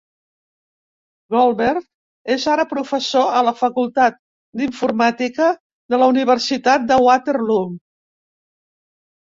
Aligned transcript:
Goldberg 1.33 2.31
és 2.37 2.45
ara 2.53 2.65
professor 2.71 3.29
a 3.41 3.43
la 3.49 3.53
facultat 3.59 4.17
d'Informàtica 4.63 5.51
de 5.95 6.01
la 6.05 6.11
Universitat 6.15 6.91
de 6.95 7.01
Waterloo. 7.11 7.71